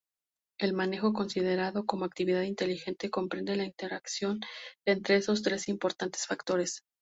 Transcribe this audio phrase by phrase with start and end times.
[0.59, 4.39] El manejo considerado como actividad inteligente comprende la interacción
[4.83, 6.81] entre esos tres importantes factores.